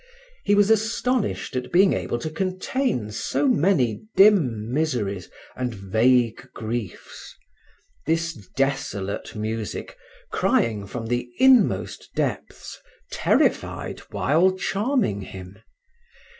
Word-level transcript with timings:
He 0.43 0.55
was 0.55 0.71
astonished 0.71 1.55
at 1.55 1.71
being 1.71 1.93
able 1.93 2.17
to 2.17 2.31
contain 2.31 3.11
so 3.11 3.47
many 3.47 4.01
dim 4.15 4.73
miseries 4.73 5.29
and 5.55 5.75
vague 5.75 6.49
griefs. 6.55 7.35
This 8.07 8.33
desolate 8.57 9.35
music, 9.35 9.95
crying 10.31 10.87
from 10.87 11.05
the 11.05 11.29
inmost 11.37 12.09
depths, 12.15 12.79
terrified 13.11 13.99
while 14.09 14.57
charming 14.57 15.21
him. 15.21 15.59